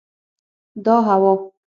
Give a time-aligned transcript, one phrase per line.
[0.85, 1.31] دا هوا